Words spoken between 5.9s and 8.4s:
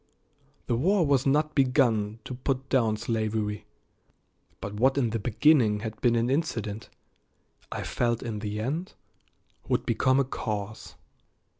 been an incident I felt in